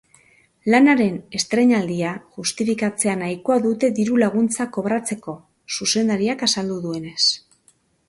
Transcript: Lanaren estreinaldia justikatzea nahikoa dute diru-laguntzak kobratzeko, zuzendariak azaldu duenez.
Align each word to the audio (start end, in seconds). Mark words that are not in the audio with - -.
Lanaren 0.75 1.19
estreinaldia 1.39 2.13
justikatzea 2.39 3.15
nahikoa 3.21 3.59
dute 3.67 3.93
diru-laguntzak 4.01 4.75
kobratzeko, 4.81 5.39
zuzendariak 5.79 6.47
azaldu 6.53 6.85
duenez. 6.89 7.25